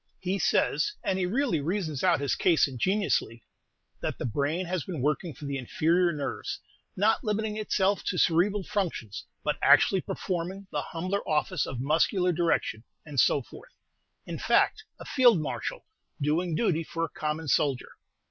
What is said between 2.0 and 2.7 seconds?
out his case